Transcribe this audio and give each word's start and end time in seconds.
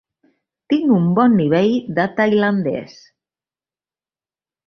Tinc 0.73 0.93
un 0.95 1.03
bon 1.19 1.35
nivell 1.41 1.75
de 1.99 2.05
tailandès. 2.21 2.95